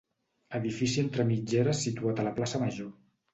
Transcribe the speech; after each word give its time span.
Edifici 0.59 1.03
entre 1.03 1.25
mitgeres 1.31 1.83
situat 1.89 2.23
a 2.23 2.27
la 2.29 2.33
Plaça 2.41 2.63
Major. 2.65 2.91